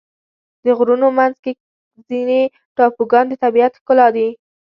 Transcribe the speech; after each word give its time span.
د 0.63 0.65
غرونو 0.77 1.07
منځ 1.17 1.35
کې 1.43 1.51
ځینې 2.09 2.41
ټاپوګان 2.75 3.25
د 3.29 3.33
طبیعت 3.43 3.73
ښکلا 3.79 4.07
دي. 4.15 4.27